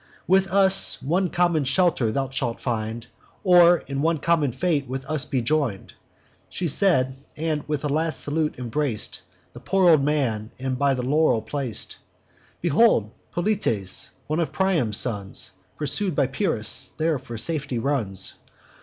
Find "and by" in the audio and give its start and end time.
10.57-10.95